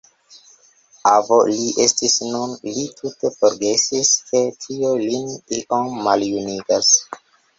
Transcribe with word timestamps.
Avo 1.15 1.35
li 1.57 1.65
estis 1.83 2.15
nun; 2.29 2.55
li 2.77 2.85
tute 3.01 3.31
forgesis, 3.35 4.11
ke 4.31 4.41
tio 4.65 4.95
lin 5.03 5.29
iom 5.59 5.93
maljunigas. 6.09 6.91